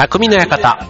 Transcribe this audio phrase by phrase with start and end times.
[0.00, 0.86] 匠の館。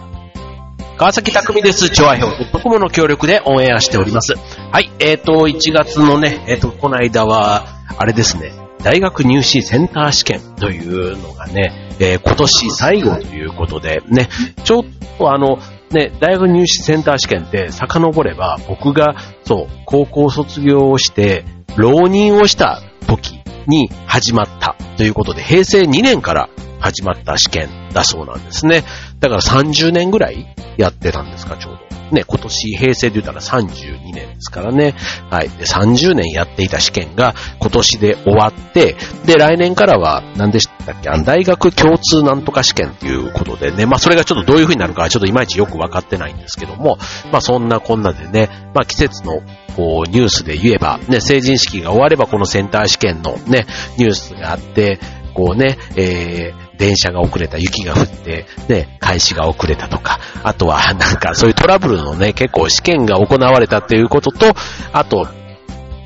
[0.97, 1.91] 川崎匠です。
[1.91, 2.45] 調和表。
[2.53, 4.35] ドコモの協力でオンエアしております。
[4.71, 7.67] はい、えっ、ー、と、1月のね、えっ、ー、と、この間は、
[7.99, 8.53] あれですね、
[8.85, 14.29] 大学入試センター試験というのがね、えー、今年最後ということで、ね、
[14.63, 14.85] ちょっ
[15.19, 15.59] とあの、
[15.91, 26.49] ね、大学入試センター試験って遡れば、僕が、そう、高校卒業をして、浪人をした時に始まったということで、平成2年から
[26.81, 28.85] 始まった試験だそうなんですね。
[29.21, 31.91] だから30年ぐらいやってたんですか、ちょうど。
[32.13, 34.95] ね、今年平成で言ったら32年ですからね。
[35.31, 35.49] はい。
[35.49, 46.99] で、30年やっていた試験が今年で終わって、で、来年からは何でしたっけあの、大学共通なんとか試験っていうことでね、まあそれがちょっとどういう風になるかちょっといまいちよくわかってないんですけども、
[47.31, 49.43] まあそんなこんなでね、まあ季節の
[49.77, 54.99] こうニュースで言えば、ね、成人式が終わればこのセンター試験のね、ニュースがあって、
[55.35, 64.55] こうね、えー、電車が遅れた、雪が降って、ね、開始が遅れたとか、あとは なんかそういうトラブルのね、結構試験が行われたっていうことと、
[64.93, 65.29] あと、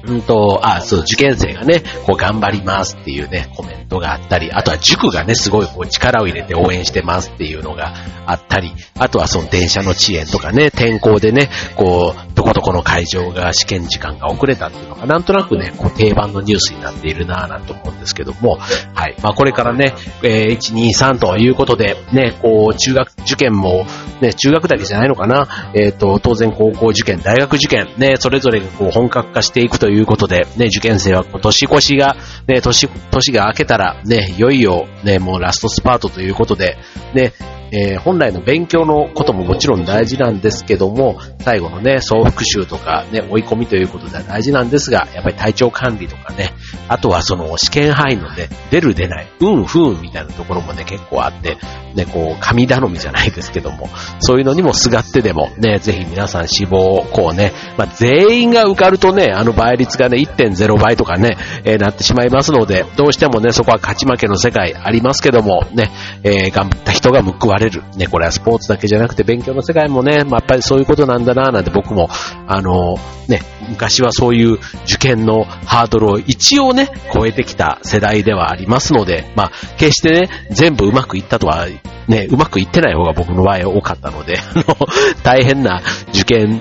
[0.06, 7.94] うんと、あ、そう、受験生がね、こう頑張りますっていうね、コメントがあったり、あとは塾がね、すごいこう力を入れて応援してますっていうのが
[8.26, 18.56] あったり、あとはその電車の遅延とかね、天候でね、こう、どこどこの会場が試験時間が遅れたっていうのが、なんとなくね、こう定番のニュースになっているなぁなんて思うんですけども、
[18.94, 19.16] はい。
[19.22, 23.86] まあこれからね、えー、1、2、3ということで、ね、こう、中学受験も、
[24.20, 36.76] ね、中学だけじゃないのかな、えっ、ー、と、当然高校受験、大学受験、ね、それぞれがこう本格化していくということで、ね、受験生は年越しが、ね、年、年が明けたら、ね、いよいよ、ね、もうラストスパートということで、
[37.14, 37.32] ね、
[37.74, 46.52] えー、本来の勉強のことももちろん大事なんですけども、最後のね、総復習とかね、追い込みということでは大事なんですが、やっぱり体調管理とかね、
[46.88, 51.58] あとはその試験範囲のね、出る出ない、うん不運みたいなところもね、結構あって、
[51.94, 53.88] ね、こう、神頼みじゃないですけども、
[54.20, 65.90] そういうのにもすがってでも、ね、ぜひ皆さん志望をこうね、まあ、全員が受かるとね、あの倍率がね、1.0倍とかね、えー、なってしまいますので、どうしてもね、そこは勝ち負けの世界ありますけども、ね、
[66.24, 67.82] えー、頑張った人が報われる。
[67.96, 72.08] ね、これはスポーツだけじゃなくて勉強の世界もね、まあ、やっぱりそういうことなんだな、なんて僕も、
[72.46, 72.96] あの、
[73.28, 74.54] ね、昔はそういう
[74.84, 81.66] 受験のハードルを一応ね、超えてきた世代ではありますので、まあ、決してね、全部うまくいったとは、
[82.08, 84.76] ね、うまくいってない方が僕の場合は多かったので、あの、
[85.22, 86.60] 大変な受験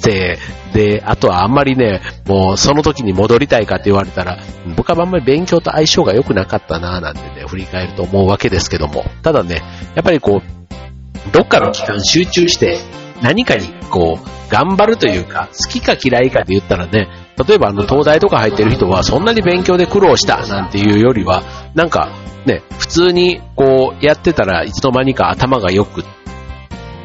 [0.00, 4.38] で、あとはあんまりね、もうその時に戻りたいかって言われたら、
[4.76, 9.62] 僕はあんまり勉強と相性が良くなかったなぁなんてね、振り返ると思うわけですけども、ただね、
[9.94, 12.78] やっぱりこう、どっかの期間集中して
[13.22, 17.08] 何かにこう、頑張るというか、好きか嫌いかで言ったらね、
[17.46, 21.42] 例えばあの東大とか入ってる人はそんなに勉強で苦労したなんていうよりは、
[21.74, 22.10] なんか
[22.46, 26.04] ね、普通にこうやってたらいつの間にか頭が良く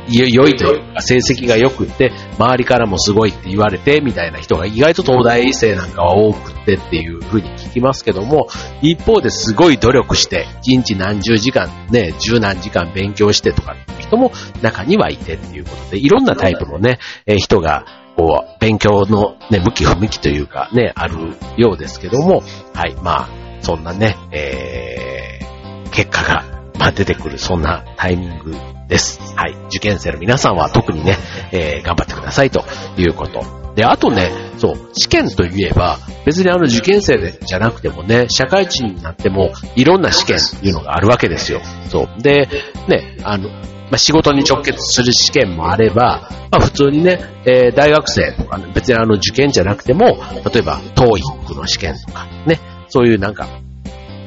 [0.08, 8.48] 良いというか、成績が良くって、周りからもすごいって言われて、みたいな人が意外と東大生なんかは多くってっていう風に聞きますけども、
[8.82, 17.86] 一方ですごい努力して、一日何十時間、ね、十何時間勉強してとかっていう人も中にはいてっていうことで、いろんなタイプのね、人が、
[18.16, 22.44] こう、勉強のね、向き不向きというかね、あるようですけども、
[22.74, 23.30] はい、まあ、
[23.62, 28.54] そんなね、えー、結果が、まあ、出てくる、そんなタイミング
[28.88, 29.20] です。
[29.36, 29.56] はい。
[29.70, 31.18] 受験生の皆さんは特にね、
[31.52, 32.64] えー、頑張ってくださいと
[32.96, 33.74] いうこと。
[33.74, 34.30] で、あとね、
[34.60, 35.98] そう、試験といえば、
[36.28, 41.60] 別にあの受験生でじゃなくてもね、社会人になっても、いろんな試験っていうのがあるわけですよ。
[41.90, 42.22] そう。
[42.22, 42.48] で、
[42.88, 43.56] ね、あの、ま
[43.94, 50.20] あ、仕事に直結する試験もあれば、まあ、普通にね、えー、大学生とか、ね、別にあの受験じゃなくても、
[50.54, 52.60] 例えば、TOEIC の試験とか、ね、
[52.90, 53.48] そういうなんか、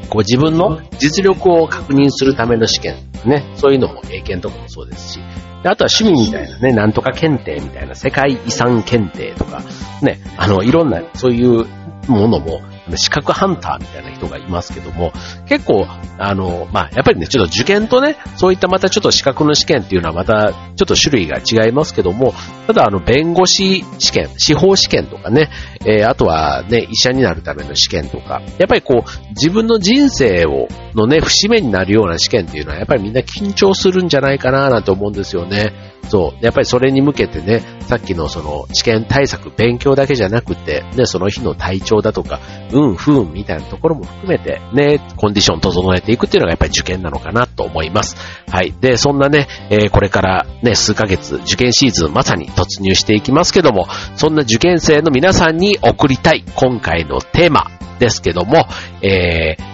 [0.09, 2.97] こう自分の実力を確認するための試験。
[3.25, 5.21] ね、そういうのも英検とかもそうですし、
[5.65, 7.95] あとは趣味みたいなね、なんとか検定みたいな。
[7.95, 9.63] 世界遺産検定とか、
[10.03, 11.67] ね、あの、いろんなそういう
[12.07, 12.61] ものも
[12.97, 15.13] 資格ハンターみたいな人がいますけども、
[15.47, 15.87] 結構、
[16.19, 22.35] あの、まあ、やっぱりね、ちょっと受験とね、そういったまたちょっと資格の試験っていうのはまたちょっと種類が違いますけども、
[22.67, 25.51] ただあの、弁護士試験、司法試験とかね、
[25.85, 35.73] えー、あとはね、医者になるための試験とか、やっぱりこう、自分の人生を、のね、節目になるような試験っていうのは、やっぱりみんな緊張するんじゃないかななんて思うんですよね。
[36.09, 36.45] そう。
[36.45, 42.41] やっぱりそれに向けてね、さっきのその試験対策、勉強だけじゃなくて、ね、その日の体調だとか、
[42.73, 48.17] 運、不運みたいなところも含めて、ね、コンディション整えていくっていうのがやっぱり受験なのかなと思います。
[48.51, 48.75] はい。
[48.81, 53.87] で、そんなね、えー、これからね、数ヶ月、受験シーズンまさに突入していきますけども、
[54.17, 58.67] そんな受験生の皆さんに送りたい今回のテーマですけども、
[59.03, 59.69] えー、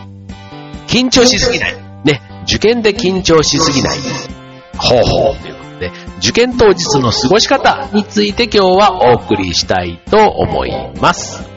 [0.86, 1.76] 緊張しすぎない。
[2.04, 3.98] ね、受験で緊張しすぎない。
[4.76, 11.53] 方法ということで、受験当日の過ごし方について今日はお送りしたいと思います。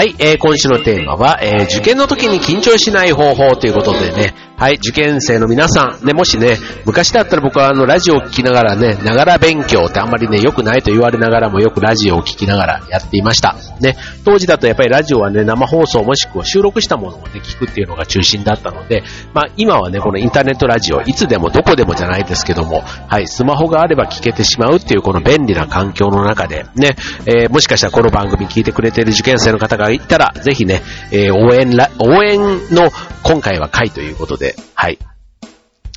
[0.00, 13.56] はい、えー、今週のテーマは、えー、受験の時に緊張しない方法ということでね、はい、受験生の皆さん、ね、もしね、昔だったら僕はあの、ラジオを聞きながらね、ながら勉強ってあんまりね、良くないと言われながらもよくラジオを聞きながらやっていました。
[13.80, 19.02] ね、当時だとやっぱりラジオはね、生放送もしくは収録したものをね、聞くっていうのが中心だったので、
[19.32, 30.82] まあ今はね、このインターネットラジオ、いつでもどこでもじゃないですけども、はい、スマホがあれば聞けてしまうっていうこの便利な環境の中で、ね、えー、もしかしたらこの番組聞いてくれている受験生の方がいたら、ぜひね、
[31.12, 32.38] えー、応援ら、応援
[32.74, 32.90] の
[33.22, 34.98] 今回は回ということで、はい、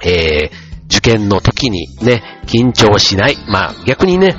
[0.03, 3.37] えー、受験の時にね、緊張しない。
[3.47, 4.35] まあ逆にね、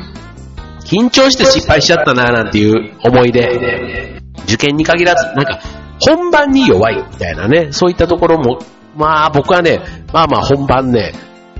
[0.84, 5.60] 緊張して失敗しちゃったななんていう思い出、受験に限らず、なんか
[6.00, 8.58] 本番に弱いみたいなね、そういったところも、
[8.96, 9.80] まあ僕はね、
[10.12, 11.12] まあまあ本番ね、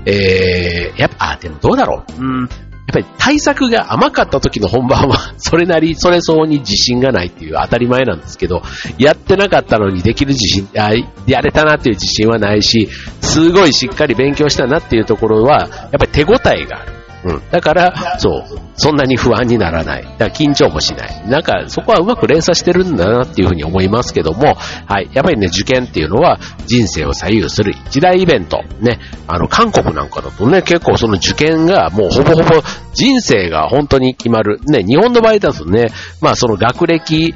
[0.05, 2.23] えー、やっぱ、でもどうだろう。
[2.23, 2.49] うん、
[2.87, 8.61] やっぱり対策が甘かった時の本番は、 それなり、それ相応に自信がないっていう当たり前なんですけど、
[8.99, 10.91] やってなかったのにできる自信、あ
[11.25, 12.87] やれたなっていう自信はないし、
[13.21, 16.94] すごいしっかり勉強したなっていうところは、やっぱり手応えがある。
[17.25, 17.41] うん。
[17.49, 20.03] だから、そう、そんなに不安にならない。
[20.03, 21.27] だから緊張もしない。
[21.27, 24.55] なんか、そこはうまく連鎖してるんだなっていうふうに思いますけども、
[24.85, 25.09] はい。
[25.11, 28.63] やっぱりね、受験っていうのは人生を左右する一大イベント。
[28.79, 28.99] ね。
[29.27, 32.61] あの、韓国なんかだとね、結構その受験がもうほぼほぼ
[32.93, 34.59] 人生が本当に決まる。
[34.67, 35.87] ね、日本の場合だとね、
[36.21, 37.33] まあその学歴、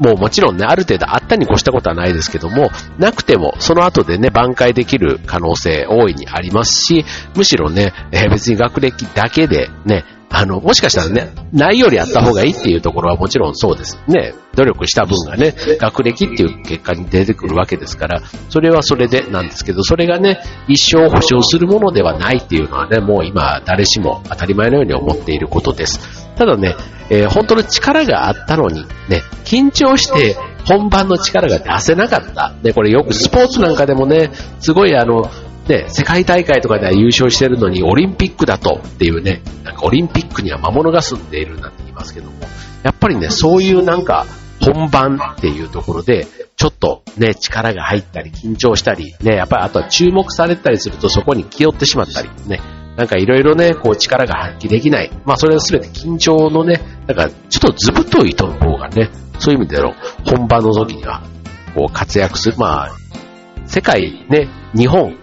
[0.00, 7.04] もうもちろんね、ある程度あったに越したことはないですけども、なくても、その後でね、挽回できる可能性大いにありますし、
[7.36, 13.98] むしろね、えー、別に学歴だけでね、あの、もしかしたらね、ないよりあった方がいいっていうところはもちろんそうです。
[14.06, 26.19] ね、努力した分がね、学歴っていう結果に出てくるわけですから、それはそれでなんですけど、それがね、一生保証するものではないっていうのはね、もう今誰しも当たり前のように思っていることです。
[26.40, 26.74] ただね、
[27.10, 32.54] えー、本当の力があったのに、ね、緊張して本番の力が出せなかった。
[32.62, 35.30] ね、これよくスポーツなんかでもね、すごいあの、
[35.68, 42.38] ね、世界大会とかでは優勝してるのにオリンピックだとっていうね、なんかオリンピックには魔物が住んでいるなんて言いますけども、
[42.84, 44.24] やっぱりね、そういうなんか
[44.62, 46.26] 本番っていうところで、
[46.56, 52.60] ちょっとね、力が入ったり緊張したり、ね、やっぱりあとは注目されたりするとそこに気負ってしまったり、ね、
[52.96, 55.10] なんかいろいろね、こう力が発揮できない。
[55.24, 59.94] まあそれは全て緊張のね、なんかちょっとずぶとい人の方がね、そういう意味での
[60.24, 61.22] 本番の時には、
[61.74, 62.56] こう活躍する。
[62.58, 62.90] まあ、
[63.66, 65.16] 世界ね、日本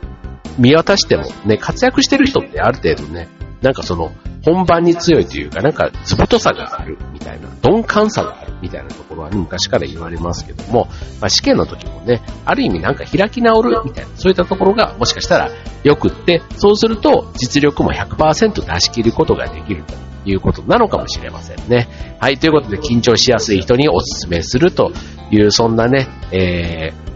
[0.57, 3.27] 見渡してもね、活躍してる人ってある程度ね、
[3.61, 4.11] なんかその、
[4.43, 10.87] 本番に強いというか、なんか、ずぶとさがあるみたいな、鈍感さがあるみたいなところは、昔から言われますけども、
[11.19, 15.49] まあ、試験の時もね、ある意味なんか開き直るみたいな、そういったところがもしかしたら
[15.83, 19.95] 良くって、そうすると実力も100%出し切ることができると
[20.29, 21.87] いうことなのかもしれませんね。
[22.19, 24.91] はい、ということで緊張しやすい人にお勧めすると
[25.31, 27.07] いう、そんなね、えー、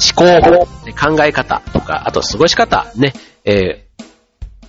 [0.00, 0.66] 思考
[0.96, 3.12] 法、考え方とか、あと過ごし方、ね、
[3.44, 3.89] えー、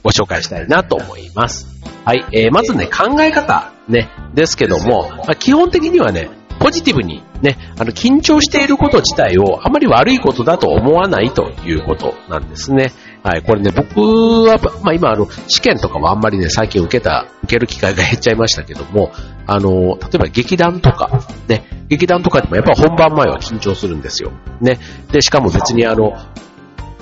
[0.04, 1.68] ご紹介したいなと思います。
[2.06, 6.30] はい、えー、まずね、考え方、ね、ですけども、まあ、基本的にはね、
[6.60, 12.94] ポジティブにね、あの、緊張していること自体をあまり悪いことだと思わないということなんですね。
[13.24, 14.00] はい、これね、僕
[14.48, 19.12] は、まあ今あの、試験とかもあんまりね、最近受けた、受ける機会が減っちゃいましたけども、
[19.48, 21.10] あの、例えば劇団とか、
[21.48, 24.32] ね、劇団とかでもやっぱ本番前は緊張するんですよ。
[24.60, 24.80] ね。
[25.12, 26.14] で、しかも別にあの、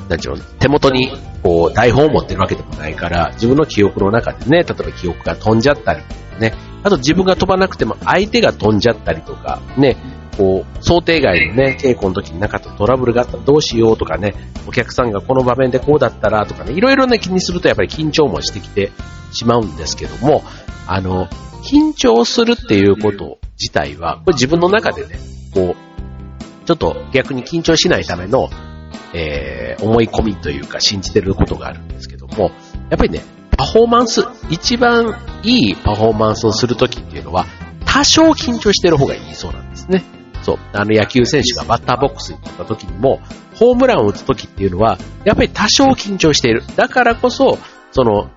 [0.10, 1.12] なんちゅうの、手元に、
[1.44, 6.02] こう、台本を持ってるわけでもないから、自分の記憶の中でね、例えば記憶が飛んじゃったり、
[6.40, 9.98] ね、あと自分が飛ばなくても相手が飛んじゃったりとか、ね、
[10.36, 14.34] こう、想定外のね、稽古の時になかったトラブルがあったらどうしようとかね、
[14.68, 18.92] お客さんがこの場面でこうだったらとかね、いろいろね、気にするとやっぱり緊張もしてきて
[19.32, 20.44] しまうんですけども、
[20.88, 21.28] あの、
[21.62, 25.20] 緊張するっていうこと自体は、これ自分の中でね、
[25.54, 28.50] こう、ちょっと逆に緊張しないための
[29.14, 32.52] えー、思い込みというか信じてることがあるんですけども、
[32.90, 33.24] やっぱりね、
[33.58, 37.46] パフォーマンス、一番いいパフォーマンスをするときっていうのは、
[37.86, 40.04] 多少緊張してる方がいいそうなんですね。
[40.44, 40.58] そう。
[40.74, 43.20] あの野球選手がバッターボックスに立った時にも、
[43.56, 46.64] ホームランを打つ時っていうのは、やっぱり多少緊張している。
[46.76, 47.58] だからこそ、
[47.92, 48.30] その、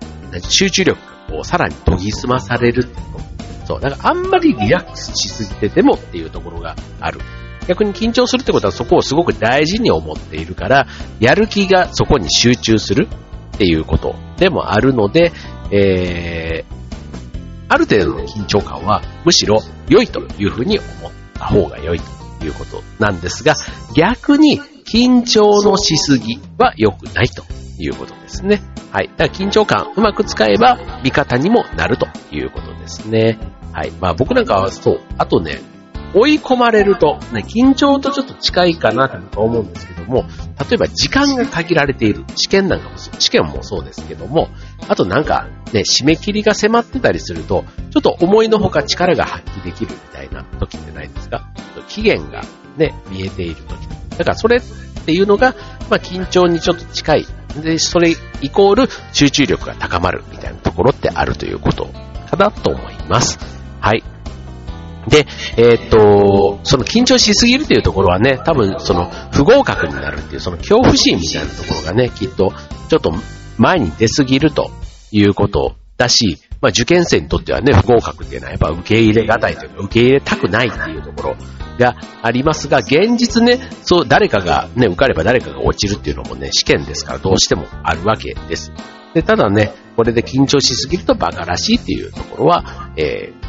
[0.49, 0.99] 集中力
[1.37, 3.13] が、さらに研ぎ澄まされるっていう
[3.65, 3.79] そう。
[3.79, 7.19] だからあんまりリラックスしすぎててもっていうところがある。
[7.67, 10.87] 逆に緊張するってことはそこをすごく大事に思っているから、
[11.19, 13.07] やる気がそこに集中する
[13.55, 15.31] っていうことでもあるので、
[15.71, 16.73] えー、
[17.69, 21.99] ある程度の緊張感はむしろ良いというふうに思った方が良い
[22.39, 23.55] ということなんですが、
[23.95, 27.43] 逆に緊張のしすぎは良くないと
[27.79, 28.61] いうことですね。
[28.91, 29.07] はい。
[29.17, 33.39] だから緊張感うまく使えば味方にもなるということですね。
[33.71, 33.91] はい。
[33.99, 35.01] まあ僕なんかはそう。
[35.17, 35.61] あとね、
[36.13, 40.25] 追い込まれると、ね、緊張とちょっと近いかなと思うんですけども、
[40.69, 42.23] 例えば時間が限られている。
[42.35, 44.49] 試験なんかも、試験もそうですけども、
[44.87, 51.47] あとなんかね、締め切りが迫ってたりすると、ちょっと思いのほか力が発揮できるみたいな時ってないですか？
[51.87, 52.41] 期限が
[52.77, 53.87] ね、見えている時。
[54.17, 54.61] だからそれっ
[55.05, 55.55] ていうのが、
[55.89, 57.25] まあ緊張にちょっと近い。
[57.61, 61.85] で、それイコール集中力が高まるみたいなところってあるということ
[62.29, 63.39] かなと思います。
[63.79, 64.03] はい。
[65.07, 65.25] で、
[65.57, 72.53] えー、っと、その緊張しすぎるというところはね、多分その不合格になるっていうその恐怖心みたいなところがね、きっと
[72.89, 73.13] ちょっと
[73.57, 74.71] 前に出すぎると
[75.11, 81.35] いうことだし、まあ受験生にとってはね、不合格っていうのはやっぱ受け入れがたいというか、受け入れたくないっていうところ
[81.77, 88.71] がありますが、現実ね、そう、誰かがね、受かれば誰かが落ちるっていうのもね、試験ですからどうしてもあるわけです。
[89.13, 93.42] で、ただね、これで緊張しすぎると馬鹿らしいっていうところは、えー、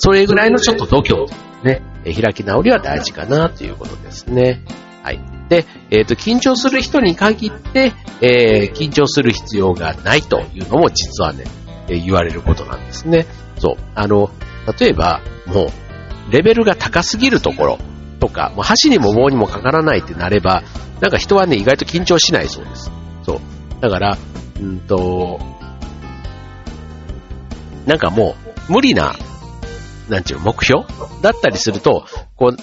[0.00, 1.26] それぐらいのちょっと度胸
[1.62, 4.64] ね、開き直りは大事かなということですね。
[5.02, 5.20] はい。
[5.50, 7.92] で、えっ、ー、と、緊張する人に限って、
[8.22, 11.44] えー、緊張する必要がないというのも実はね、
[11.88, 13.26] えー、言われることなんですね。
[13.58, 13.76] そう。
[13.94, 14.30] あの、
[14.78, 17.78] 例えば、もう、レベルが高すぎるところ
[18.20, 20.62] とか、もう箸にも棒にもかからないってなれば、
[21.00, 22.90] なんか人はね、意外と緊張しないそうです。
[23.22, 23.40] そう。
[23.82, 24.16] だから、
[24.60, 25.38] うんと、
[27.84, 28.34] なんかも
[28.68, 29.14] う、無理な
[30.10, 30.84] なんちゅう、目標？
[31.22, 32.04] だったりすると、
[32.36, 32.56] こう、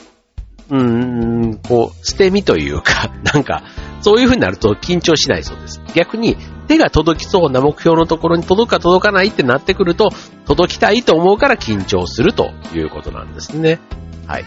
[0.70, 3.64] うーん、こう、捨て身というか、 なんか、
[4.02, 5.82] そういう風になると緊張しないそうです。
[5.96, 6.38] 逆に、
[6.68, 10.10] 手が届きそうな目標のところに届くか届かないってなってくると、
[10.46, 13.80] 届きたいと思うから緊張するということなんですね。
[14.28, 14.46] はい。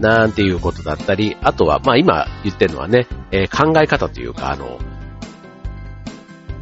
[0.00, 4.78] なんていうことだったり、あとは、まあ今言ってるのはね、えー、考え方というか、あの、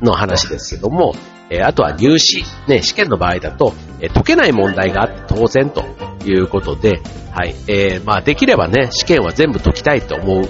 [0.03, 1.15] の話ですけども、
[1.51, 5.85] えー、あとは入試、ね、試験の場合だと、えー、解けない問題があって当然と
[6.25, 10.49] いうことで、はい、えー、まあできればね、試験は全部解きたいと思う、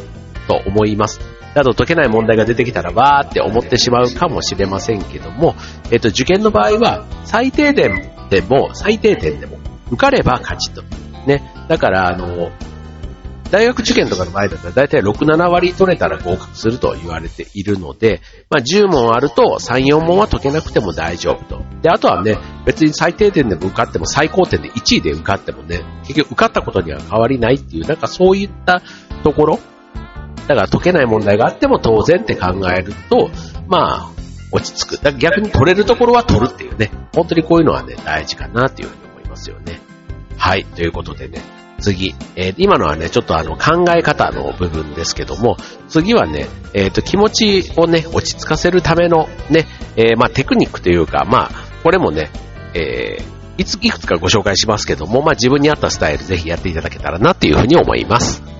[0.49, 1.21] と思います。
[1.54, 5.54] あと解けない問題が出てきたらわーって思ってしまうかもしれませんけども、
[5.90, 9.59] えっ、と、受験の場合は最低点でも、最低点でも、
[9.90, 10.82] 受かれば勝ちと。
[11.26, 11.52] ね。
[11.68, 12.50] だから、あの、
[13.52, 21.62] 大学受験とかの場合だったら大体6、7割取れたら合格すると言われているので、まあ10問あると3、4問は解けなくても大丈夫と。
[21.82, 28.80] で、あとはね、別に最低点でも受かっても最高点で1位で受かってもね、結局受かったことには変わりないっていう、なんかそういった
[29.23, 29.59] ところ、
[30.49, 33.30] だから解けない問題があっても当然って考えると、
[33.68, 34.11] まあ、
[34.50, 35.02] 落ち着く。
[35.02, 39.80] だ逆に取れるところは取るっていうね、本当にこういうのはね、大事かなっていうふうに思いますよね。
[40.38, 41.42] はい、ということでね、
[41.82, 45.56] 次、えー、今のはね、ちょっとあの考え方の部分ですけども、
[45.88, 51.50] 次はね、えっ、ー、と気持ちをね、落ち着かせるためのね、えー、まあテクニックというか、まあ、
[51.82, 52.30] これもね、
[52.74, 53.18] え
[53.58, 58.51] いつ、いくつかご紹介しますけども、まあ自分に合ったスタイルぜひやっていただけたらなっていうふうに思います。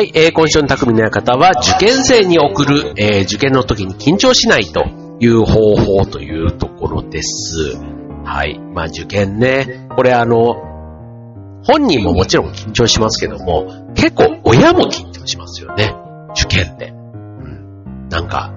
[0.00, 4.86] はい、えー、今週の匠の館は、受験生に送る、えー、受験の時に緊張しないと
[5.20, 7.76] いう方法というところです。
[8.24, 8.58] はい。
[8.58, 9.86] まあ、受験ね。
[9.94, 10.54] これあの、
[11.64, 15.94] 本人ももちろん緊張しますけども、結構親も緊張しますよね。
[16.30, 16.86] 受験って。
[16.86, 18.08] うん。
[18.08, 18.54] なんか、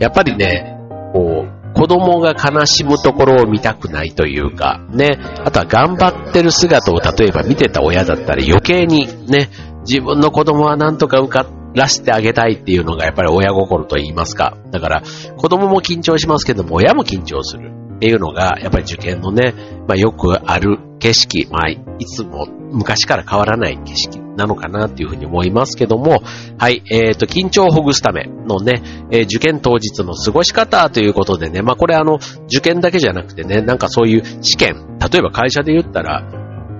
[0.00, 0.74] やっぱりね、
[1.12, 9.48] こう、子供が悲しむところを見たくないというか、ね、あとは頑張ってる姿を例えば見てた親だったら余計にね、
[9.80, 14.56] 自分の子供はなんとか受からしてあげたいっていうのがやっぱり親心と言いますか。
[14.70, 15.02] だから
[15.36, 17.72] 子供も緊張しますけども親も緊張する。
[17.98, 19.54] っていうのがやっぱり受験のね、
[19.88, 26.22] まあよくある景色、まあいつも昔から変わらない景色なのかなっていうふうに思いますけども、
[26.58, 36.22] はい、えっ、ー、と、緊張をほぐすためのね、えー、受験当日の過ごし方ということでね、まあこれあの、受験だけじゃなくてね、なんかそういう試験、例えば会社で言ったら、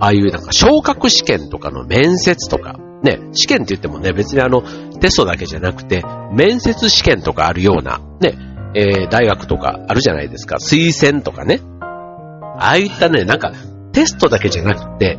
[0.00, 4.62] ああいうなんか昇格試験とかの面接とか、ね、試験って言ってもね、別にあの、
[5.00, 8.34] テストだけじゃなくて、面接試験とかあるような、ね、
[8.74, 10.56] えー、大学とかあるじゃないですか。
[10.56, 11.60] 推薦とかね。
[11.80, 13.52] ああいったね、なんか、
[13.92, 15.18] テストだけじゃなくて、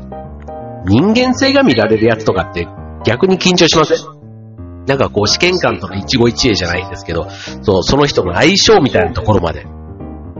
[0.85, 2.67] 人間性が見られるやつとかって
[3.05, 3.97] 逆に緊張しません？
[4.87, 7.27] なんかこう試験官との一期一会じゃないんですけど、
[7.61, 9.65] そう、その人の相性みたいなところまで。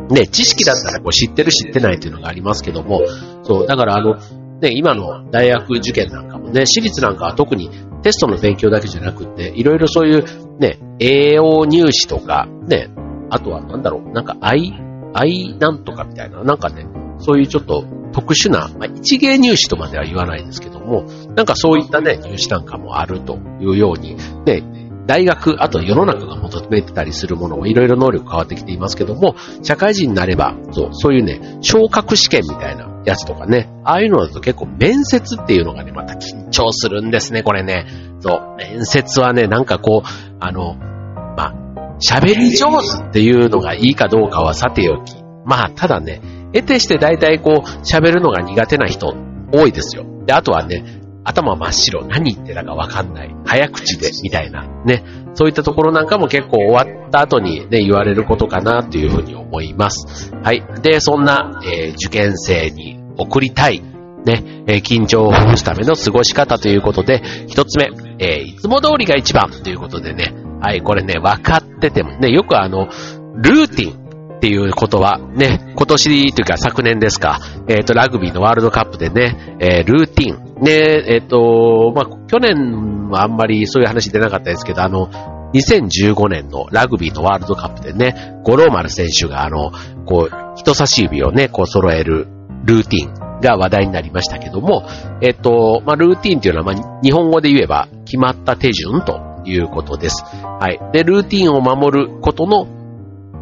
[0.10, 3.01] ね、知識だったらこう知ってる知ってないっていうのがありますけども、
[3.43, 4.15] そう、だからあの、
[4.61, 7.69] ね、今の大学受験なんかもね、私立なんかは特に
[8.01, 12.89] テストの勉強だけじゃなくて、いろいろそういうね、栄養入試とか、ね、
[13.29, 14.73] あとはなんだろう、なんか愛、
[15.13, 16.85] 愛なんとかみたいな、なんかね、
[17.19, 24.63] そういうちょっと特殊な、まあ、一芸入試とまでは言わないですけども、なんかそういったね、入試なんかもあるというように、ね、
[25.05, 37.85] 大学、あと世の中が求めてたりするものもいろいろ能力変わってきていますけども、社会人になれば、そう、そういうね、昇格試験みたいなやつとかね、ああいうのだと結構面接っていうのがね、また緊張するんですね、これね。
[38.19, 41.53] そう、面接はね、なんかこう、あの、まあ、
[41.99, 45.15] 喋り上手っていうのがいいかどうかはさておき。
[45.45, 46.21] まあ、ただね、
[46.53, 49.15] 得てして大体こう、喋るのが苦手な人
[49.51, 50.05] 多いですよ。
[50.25, 55.03] で、あとはね、頭真っ白、何言ってたかわかんない、早口で、みたいな、ね。
[55.33, 60.33] そういったところなんかも結構終わった後にね、言われることかなというふうに思います。
[60.43, 60.63] はい。
[60.81, 63.81] で、そんな、えー、受験生に送りたい、
[64.25, 72.17] ね、えー、緊張をほぐすための過ごし方ということで、一つ目、えー、いつも通りが一番ということでね、はい、これね、分かってても。
[72.17, 72.88] ね、よくあの、
[73.35, 74.09] ルーティン、
[74.39, 80.71] っていうことは、ね、今年というか昨年ですか、えっ、ー、と、ラグビーのワールドカップでね、えー、ルーティン、ね、
[81.07, 85.09] えっ、ー、と、まあ、去年はあんまりそういう話出なかったですけど、あの、
[85.53, 89.71] 2015年のラグビーのワールドカップでね、五郎丸選手があの、
[90.05, 92.27] こう、人差し指をね、こう揃える
[92.63, 94.83] ルーティンが話題になりましたけども、
[95.21, 100.23] えっと、まあ、ルーティンっていうのは、まあ、日本語で言えば決まった手順ということです。
[100.23, 100.79] はい。
[100.93, 102.65] で、ルーティンを守ることの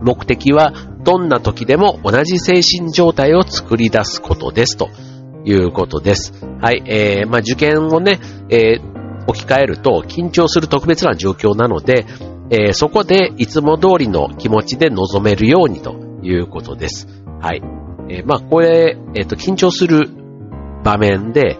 [0.03, 4.89] 目的は、どんな時でも同じ精神状態を作り出すことですと
[5.45, 6.33] いうことです。
[6.61, 12.05] はい、えー、まあ、受験をね、えー、置き換えると緊張する特別な状況なので、
[12.49, 17.07] えー、そこでいつも通りの気持ちで臨めるようにということです。
[17.41, 17.86] はい。
[18.09, 20.09] えー、まあ、これ、えっ、ー、と、緊張する
[20.83, 21.57] 場面で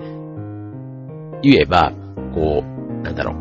[1.42, 1.92] 言えば、
[2.34, 2.68] こう、
[3.02, 3.36] なんだろう。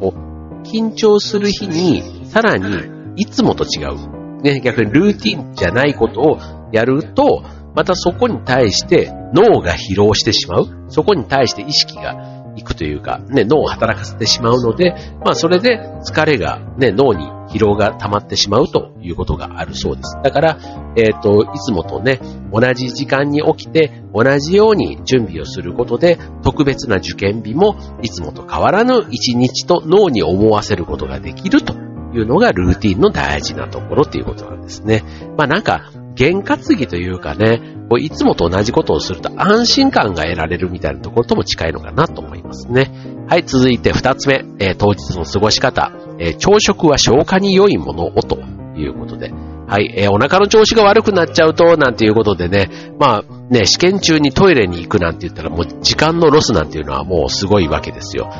[0.00, 0.18] こう、
[0.62, 2.74] 緊張する日にさらに、
[3.16, 4.42] いつもと違う。
[4.42, 6.38] ね、逆にルーティンじゃないことを
[6.72, 7.42] やると、
[7.74, 10.84] またそこに対して脳が疲労してしまう。
[10.88, 20.16] そこに対して意識がいくというか、ね、脳を働かせてしまうので、まあそれで疲れがね、脳に疲労が溜まってしまうということがあるそうです。
[20.22, 20.58] だから、
[20.96, 22.20] えっ、ー、と、いつもとね、
[22.52, 31.74] 同じ時間に起きて、同じように準備をすることで、特別な受験日もいつもと変わらぬ一日と脳に思わせることができると
[32.14, 35.04] いうのがルーティンの大事なところっていうことなんですね。
[35.36, 37.62] まあなんか、験担ぎというかね、
[38.00, 42.90] いつもと同じことをすると安心感が得られるみたいなところとも近いのかなと思いますね。
[43.28, 48.40] はい、続いて二つ目、えー、当日の過ごし方、えー、朝食は消化に良いものをと
[48.76, 58.30] いうことで、はい、えー、お腹の調子が悪くなっちゃうと、なんていうことでね、まあね、試験中にトイレに行くなんて言ったらもう時間のロスなんていうのはもうすごいわけですよ。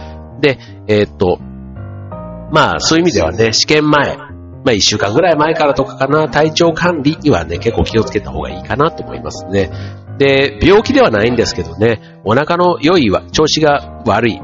[0.41, 1.38] で、えっと、
[2.51, 4.17] まあ、そういう意味ではね、試験前、
[4.64, 9.71] まあ、一週間ぐらい前からとかかな、体調管理にはね、結構気をつけた方がいいかなと思いますね。
[10.18, 14.40] で、病気ではないんですけどね、お腹の良いは調子が悪い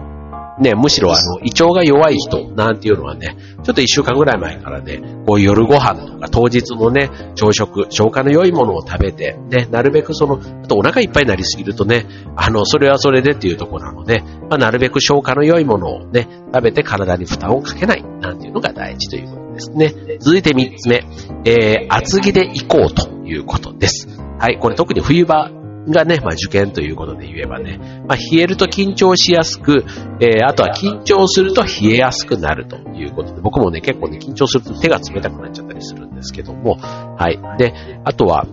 [0.58, 19.92] ね、むしろあの、胃腸が弱い人なんていうのはね、ちょっと一週間ぐらい前からね、こう夜ご飯とか当日のね、朝食、消化の良いものを食べて、ね、なるべくその、あとお腹いっぱいになりすぎるとね、あの、それはそれでっていうところなので、まあ、なるべく消化の良いものをね、食べて体に負担をかけない、なんていうのが大事ということですね。
[20.20, 21.04] 続いて三つ目、
[21.44, 24.08] えー、厚着で行こうということです。
[24.38, 25.50] はい、これ特に冬場
[25.88, 29.84] がね、まあ受験ということで言えばね、まあ冷えると緊張しやすく、
[30.20, 37.38] えー、あとは緊張すると冷えやすくなるということで、僕もね、結構ね、緊張すると手が冷たくなっちゃったりするんですけども、はい。
[37.58, 38.46] で、あとは、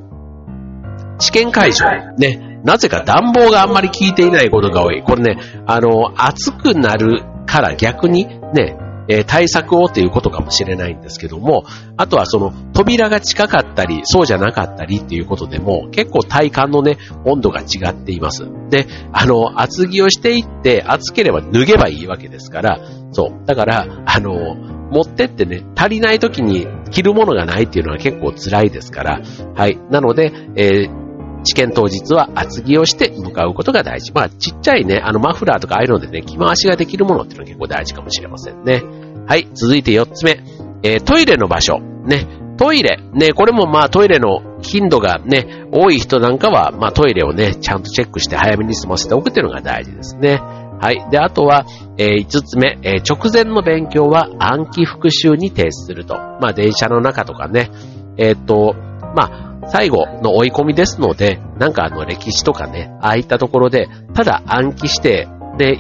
[1.20, 1.86] 試験会場、
[2.18, 5.04] ね、なぜか暖房があんまり効いていないことが多い。
[5.04, 11.64] これね、あの、暑くなるから逆にね、え対策をということかもしれないんですけども、
[11.98, 18.48] あとはその扉が近かったり、そうじゃなかったりっていうことでも、結構体感のね、温度が違っています。
[18.70, 22.80] で、あの、厚着をしていって、暑ければ脱げばいいわけですから、
[23.12, 23.46] そう。
[23.46, 24.56] だから、あの、
[24.92, 29.22] 持ってってね、足りない時に着るものがないっていうのは結構辛いですから、
[29.56, 29.80] はい。
[29.90, 31.11] なので、えー
[31.44, 34.12] 試験当日は厚着をして向かうことが大事。
[34.14, 38.84] まあ、ちっちゃいね、あの、マフラーとかああいうのでね、着回しができるものっていうのが結構大事かもしれませんね。
[39.28, 40.44] はい、続いて4つ目。
[40.84, 41.80] えー、トイレの場所。
[41.80, 42.28] ね、
[42.58, 42.98] トイレ。
[43.14, 50.40] ね、これもまあトイレの頻度がね、多い人なんかは、まあトイレをね、ちゃんとチェックして早めに済ませておくっていうのが大事ですね。
[50.80, 51.08] はい。
[51.12, 51.66] で、あとは、
[51.98, 56.16] えー、5つ目、えー、直前の勉強は暗記復習に提出すると。
[56.16, 57.70] まあ電車の中とかね、
[58.18, 58.76] えっ、と、
[59.16, 65.78] まあ、最後の追い込みですので、なんかあの歴史とかね、ああいったところで、ただ暗記して、で、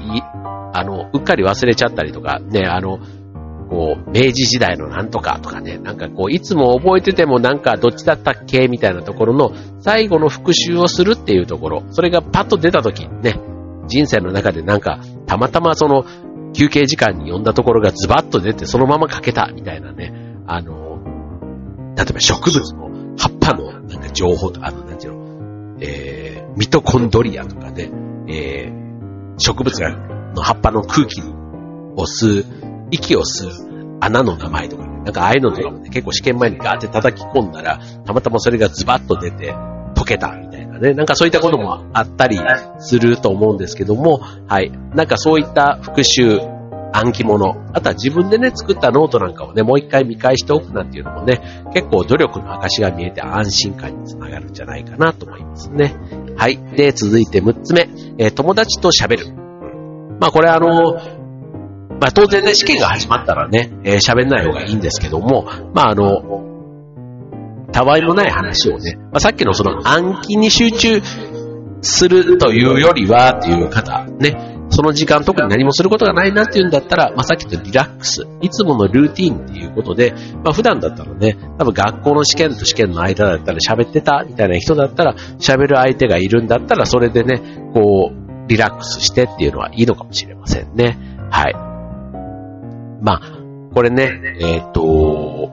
[0.73, 2.99] あの、うっかり忘れちゃったりとか、ね、あの、
[3.69, 13.39] こう、明治時代のなんとかとかね、なんかこう、いつも覚えててもなんかどっちだったっけみたいなところの最後の復習をするっていうところ、それがパッと出た時ね、
[13.87, 16.05] 人生の中でなんか、たまたまその、
[16.53, 20.13] 休憩時間に読んだところがズバッと出てそのまま書けたみたいなね、
[20.47, 20.99] あの、
[21.95, 22.90] 例えば植物の
[23.41, 27.91] 葉っぱのなんか情報とか、あの、なんていうの、えー、ミトコンドリアとかね、
[28.27, 29.79] えー、植物
[30.35, 32.45] の葉っぱの空気を吸う
[32.91, 39.55] 息を吸う穴の名前とかね、なんかああいうのとかもね、結構試験前にガーって叩き込んだら、たまたまそれがズバッと出て、
[39.95, 42.39] 解けたみたいなね、なんかそういったこともあったり
[42.79, 44.71] すると思うんですけども、はい。
[44.95, 46.39] なんかそういった復習、
[46.93, 51.41] 暗記物、あとは自分でね、作ったノートなんかをね、もう一回見返しておくなんていうのもね、
[51.73, 55.95] 結構努力の証が見えて安心感につながるんじゃないかなと思いますね。
[56.37, 56.57] はい。
[56.75, 59.33] で、続いて6つ目、えー、友達と喋る。
[60.19, 60.95] まあこれあの、
[61.99, 66.51] まあ当然ね、試験が始まったらね、えー、喋んない方がいいんですけども、まああの、
[67.71, 71.01] たわいもない話をね、まあ、さっきのその暗記に集中
[71.81, 87.41] するというよりはっていう方、ね、その時間特に何もすることがないなっていうんだったら、まあ、さっき言ったリラックス、いつものルーティンっていうことで、まあ、普段だったらね、多分学校の試験と試験の間だったら喋ってたみたいな人だったら、喋る相手がいるんだったら、それでね、
[87.73, 90.97] こう、リラックスしてっていうのはいいのかもしれませんね。
[91.29, 91.53] はい。
[93.03, 93.21] まあ、
[93.73, 95.51] これね、えっ、ー、と、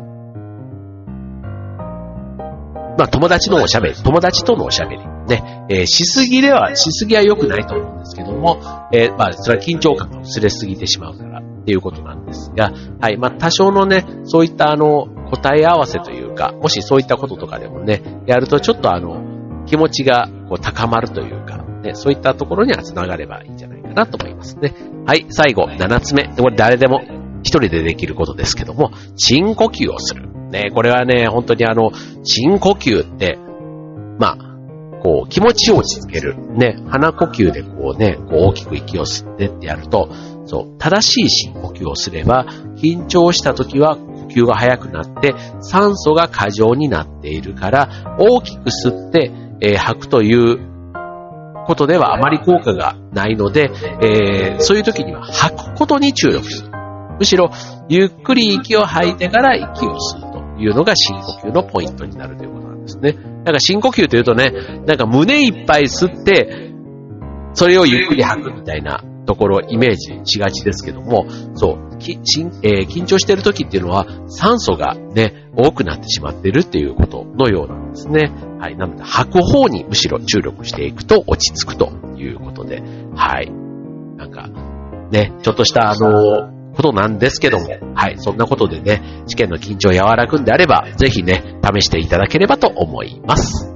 [2.98, 8.60] まあ、友達のおしゃべり、友達とのおしゃべり、ね、えー、しすぎでは、しすぎは良くないと思うんですけども、
[8.92, 24.74] えー、まあ、それは緊張感が薄れすぎてしまうからっていうことなんですが、はい、まあ、多少のね、そういったあの、答え合わせというか、もしそういったこととかでもね、やるとちょっとあの、気持ちがこう高まるというか、ね、そういったところには繋がればいいんじゃないかなと思いますね。
[25.06, 26.24] はい、最後、7つ目。
[26.24, 27.02] これ誰でも
[27.42, 30.28] 一人でできることですけども、深呼吸をする。
[30.50, 31.90] ね、これはね、本当にあの、
[32.22, 33.38] 深呼吸って、
[34.18, 34.47] まあ、
[35.02, 36.36] こう、気持ちを落ち着ける。
[36.54, 40.08] ね、鼻呼吸でこうね、こう大きく息を吸ってってやると、
[40.44, 50.58] そう、正しい深呼吸をすれば、緊張した時は呼吸が速くなって、酸素が過剰になっているから、大きく吸って、えー、吐くという
[51.66, 56.70] ことではあまり効果がないので、えー、そういう時には吐くことに注力する。
[57.18, 57.50] むしろ、
[57.88, 63.16] ゆっくり息を吐いてから息を吸うというのが深呼吸のポイントになるということなんですね。
[63.48, 64.52] なんか深呼吸というとね、
[64.86, 66.70] なんか胸いっぱい吸って、
[67.54, 78.30] それをゆっくり吐くみたいなところをイメージしがちですけども、そう、きえー、緊張している時っていうのは酸素がね、多くなってしまっているっていうことのようなんですね。
[78.60, 78.76] はい。
[78.76, 82.82] なので、吐く方にむしろ注力していくと落ち着くということで、
[83.14, 83.50] はい。
[84.18, 84.50] なんか、
[85.10, 93.74] ね、ちょっとしたあのことなんですけども、はい、そんなことでね、試験の緊張和らぐんであれば、ぜひね、試していただければと思います。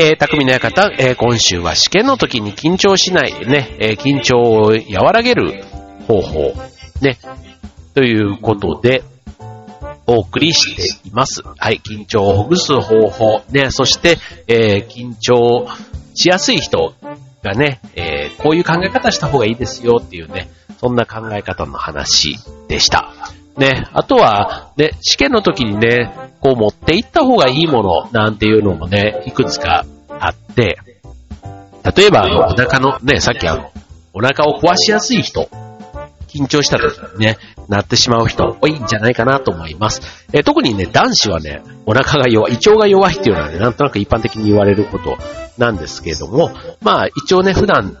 [0.00, 5.64] えー、匠の館、えー、今週は試験の時に緊張しないね、えー、緊張を和らげる
[6.06, 6.38] 方法、
[7.02, 7.18] ね、
[7.94, 9.02] ということで、
[10.06, 11.42] お送りしています。
[11.42, 15.66] はい、緊張をほぐす方法、ね、そして、えー、緊張
[16.14, 16.94] しやすい人
[17.42, 20.48] がね、えー、こういう考え方した方がいいですよっていうね、
[20.80, 23.12] そんな考え方の話でした。
[23.58, 30.78] ね、あとは、ね、試験の時にね、こう持っていった方がいいものなんていうのもね、いくつかあって、
[31.96, 33.72] 例えばあの、お腹のね、さっきあの、
[34.12, 35.48] お腹を壊しやすい人、
[36.28, 37.36] 緊張した時にね、
[37.68, 40.26] なってしまう人多いんじゃないかなと思います。
[40.32, 45.18] え特にね、男子はね、お腹が弱い、胃腸が弱いっていうのはね、なんとなく一般的に言われること
[45.56, 47.96] なんですけれども、まあ一応ね、普段、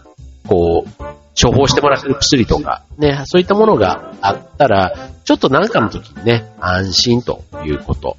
[0.46, 1.04] こう、
[1.40, 8.16] 処方してもらってる薬とか、ね、そういったものがあったら、ちょっと何かの時にね、安心ということ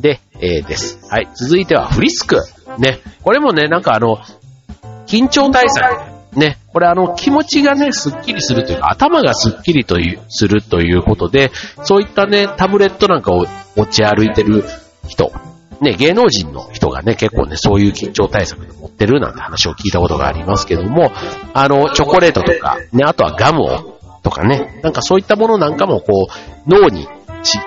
[0.00, 0.98] で、えー、です。
[1.10, 1.28] はい。
[1.34, 2.36] 続いてはフリスク。
[2.78, 3.00] ね。
[3.22, 4.18] これもね、なんかあの、
[5.06, 6.16] 緊張対策。
[6.38, 6.58] ね。
[6.72, 11.50] これあの、気持ちがね、スッキリするというか、頭がスッキリという、するということで、
[11.84, 14.64] そういったね、タブレットなんかを持ち歩いてる
[15.08, 15.32] 人、
[15.80, 21.12] ね、芸能人の人がね、結構ね、そういう緊張対策で持ってるなんて話を聞いたことがありますけども、
[21.54, 27.06] あの、チョコレートとか、ね、あとはガムを、とかね、なんかそういったものなんかもこう、脳に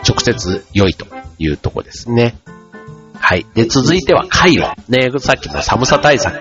[0.08, 1.06] 直接良いと
[1.38, 2.36] いうとこですね。
[3.20, 3.46] はい。
[3.54, 4.74] で、続いてはカイロ。
[4.88, 6.40] ね、さっきの寒さ対策。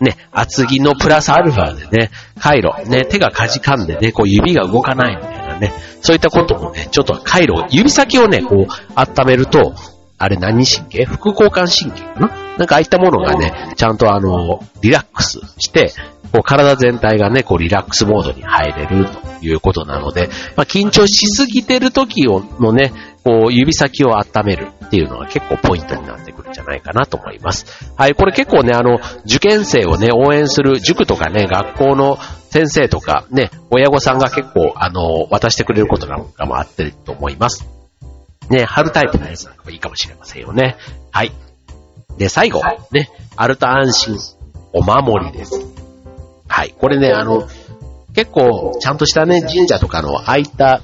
[0.00, 9.74] ね、厚着のプラスアルファでね、カイロ、ね、手がかじかんでね、こう指が動かないみたいなね、そういったこともね、ちょっとカイロ、指先をね、こう、温めると、
[10.18, 11.04] あれ何神経？
[11.04, 12.56] 副交感神経かな？
[12.58, 15.92] なんかああいったものがね、ちゃんとあの、リラックスして、
[16.32, 22.92] こう体全体がね、こうリラックスモードに入れるということなので、まあ、緊張しすぎてる時をのね、
[23.24, 27.92] こう指先を温めるっていうのが結構ポイントになってくるんじゃないかなと思います。
[27.96, 32.18] はい、これ結構ね、あの、受験生をね、応援する塾とかね、学校の
[32.50, 37.77] 先生とかね、親御さんが結構、あの、渡してくれることなんかもあってると思います。
[38.50, 40.76] ね、貼るタイプのやつなんかもいいかもしれませんよね。
[41.10, 41.32] はい。
[42.16, 44.18] で、最後、ね、あると安心、
[44.72, 45.60] お守りです。
[46.48, 46.74] はい。
[46.78, 47.46] これね、あの、
[48.14, 50.80] 結構、ちゃんとしたね、神社とかの、ああいった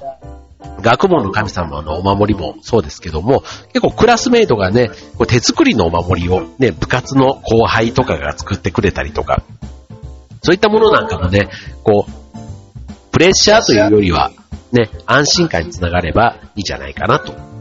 [0.81, 9.43] 学問の神様のお守りもそうですけども、結構クラスメイトがね、こう手作りのお守りをね、部活の後輩とかが作ってくれたりとか、
[10.43, 11.49] そういったものなんかもね、
[11.83, 14.31] こう、プレッシャーというよりは、
[14.73, 17.54] ね、安心感につながればいいんじゃないかなと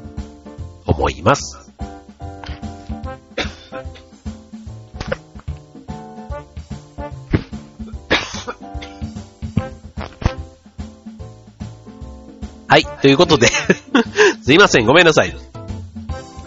[0.93, 1.59] 思います。
[12.67, 13.47] はい、ということで
[14.41, 15.35] すいません、ごめんなさい。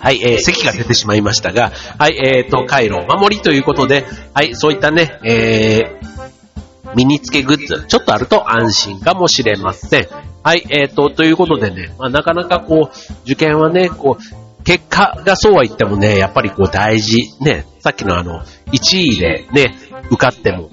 [0.00, 4.04] はい、えー、席が出てしまいましたが、はい、えーと、回路守りということで、
[4.34, 10.25] はい、そういったね、えー、身につけグッズ、ちょっとあると安心かもしれません。
[10.46, 17.16] はい、えーと、ということでね、まあ、なかなかこう、受験はね、こう、結果がそうは言ってもね、やっぱりこう大事。
[17.40, 19.74] ね、さっきのあの、1位でね、
[20.08, 20.70] 受かっても、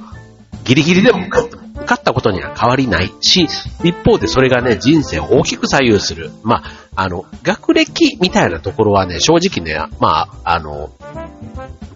[0.64, 3.48] ギリギリでも受かっても、受かったことには変わりないし、
[3.84, 6.30] 一方でそれがね、人生を大きく左右する。
[6.44, 6.64] まあ、
[6.96, 10.92] あの、学歴みたいなところはね、正直ね、まあ、あの、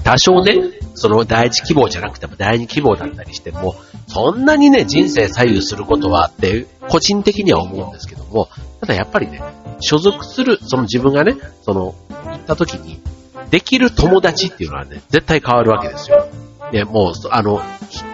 [0.03, 0.55] 多少ね、
[0.97, 3.75] その第一希望じゃなくても第二希望だったりしても、
[4.07, 8.49] そんなにね、人生左右することはって、個人的には思うんですけども、
[8.81, 9.41] ただやっぱりね、
[9.79, 12.99] 所属する、その自分がね、その、行った時に、
[13.51, 16.27] できる友達っていうのはね、絶対変わるわけですよ。
[16.73, 17.61] ね、もう、あの、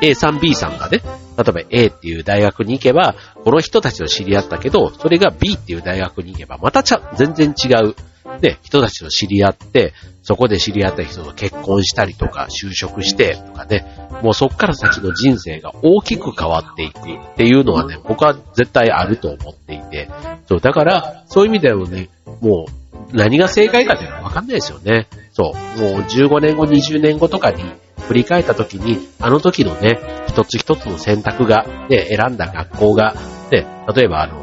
[0.01, 1.01] A さん B さんがね、
[1.37, 7.95] 例えば A っていう大学に行けば、この人たちと知り合ったけど、それが B っていう大学に行けば、またちゃ、全然違う、
[8.41, 13.85] ね、人たちと知り合って、そこで知り合った人と結婚したりとか、就職してとかね、
[14.21, 20.09] もうそっから先の人生が大きく変わっていくっていうのはね、僕は絶対あると思っていて、
[20.47, 22.09] そう、だから、そういう意味ではね、
[22.41, 25.07] もう、何が正解かっていうのはわかんないですよね。
[25.33, 27.63] そう、もう15年後、20年後とかに、
[28.07, 33.15] 振り返った時に、あの時のね、一つ一つの選択が、ね、選んだ学校が、
[33.51, 34.42] ね、例えばあの、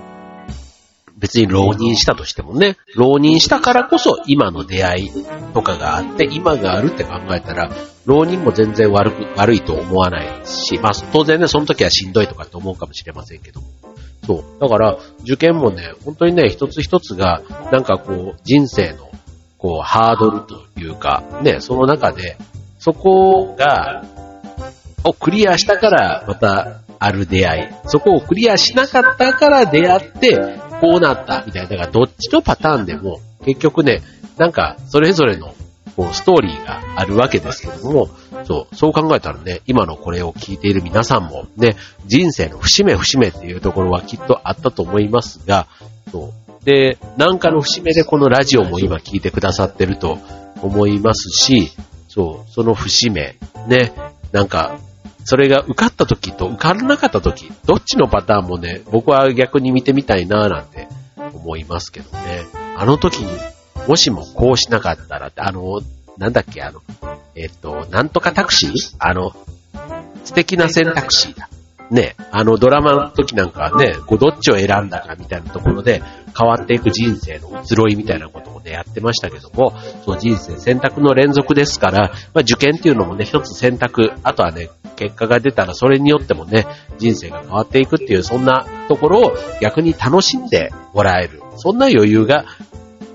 [1.21, 5.11] 別に浪人したとしてもね、浪人したからこそ今の出会い
[5.55, 7.71] とかがあって、今があるって考えたら、
[8.07, 13.61] 浪人も全然悪く、悪いと思わないし、まあ当然ね、その時はしんどいとかって思うかもしれませんけど。
[14.27, 14.61] そう。
[14.61, 19.11] だから、受験もね、本当にね、一つ一つが、なんかこう、人生の、
[19.59, 22.37] こう、ハードルというか、ね、その中で、
[22.79, 24.05] そこが、
[25.05, 27.89] をクリアしたからまたある出会い。
[27.89, 31.69] そこをクリアしなかったから出会って、こうなったみたいな。
[31.69, 34.03] だからどっちのパターンでも、結局ね、
[34.37, 35.55] なんかそれぞれの
[35.97, 38.09] こうストーリーがあるわけですけども、
[38.45, 45.67] そう、そう考えたらね、今のこれを聞いている皆さんもね、人生の節目節目っていうところはきっとあったと思いますが、
[46.11, 46.65] そう。
[46.65, 50.19] で、なんかの節目でこのラジオも今聞いてくださってると
[50.63, 51.71] 思いますし、
[52.09, 53.37] そう、その節目、
[53.69, 53.93] ね、
[54.33, 54.79] なんか、
[55.25, 62.45] それが受かった時と受からなかった時、どっちのパターンもね、僕は逆に見てみたいなぁなんて思いますけどね。
[62.77, 63.39] あの時に、
[63.87, 65.81] もしもこうしなかったら、あの、
[66.19, 66.81] なんだっけ、あの、
[67.35, 68.73] えっと、なんとかタクシー？
[68.99, 69.33] あの、
[70.25, 71.49] 素敵な選択肢だ。
[71.91, 76.01] ね、あのドラマの時なんかはね、こうどっちを選んだかみたいなところで
[76.39, 86.67] 変わっていく人生の移ろいみたいなこともね、やってましたけども、その人生選択の連続ですから、まあ、受験っていうのもね、一つ選択、あとはね、結果が出たらそれによってもね、
[86.99, 89.33] 人生が変わっていくっていう、そんなところを
[89.63, 91.43] 逆に楽しんでもらえる。
[91.57, 92.45] そんな余裕が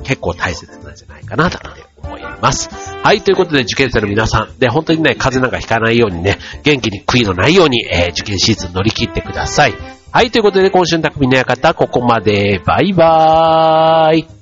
[0.03, 1.59] 結構大切なんじゃないかな、なんて
[2.01, 2.69] 思います。
[3.03, 9.73] はい、ということで受験生の皆さん、で、本当にね、風邪なんかひかないようにね、元気に悔いのないように、えー、受験シーズン乗り切ってください。
[10.11, 12.61] はい、ということで今週の匠の館、ここまで。
[12.65, 14.34] バイバーイ。